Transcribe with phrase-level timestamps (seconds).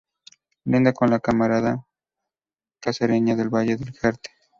[0.63, 1.85] Linda con la comarca
[2.79, 4.31] cacereña del Valle del Jerte.